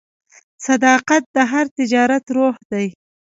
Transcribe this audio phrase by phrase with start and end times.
[0.65, 2.87] صداقت د هر تجارت روح دی.